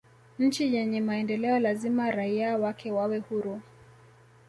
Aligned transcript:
nchi 0.39 0.73
yenye 0.75 1.01
maendeleo 1.01 1.59
lazima 1.59 2.11
raia 2.11 2.57
wake 2.57 2.91
wawe 2.91 3.17
huru 3.19 3.61